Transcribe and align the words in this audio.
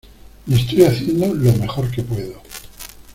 Y 0.47 0.55
estoy 0.55 0.83
haciendo 0.85 1.31
lo 1.31 1.53
mejor 1.57 1.91
que 1.91 2.01
puedo 2.01 2.41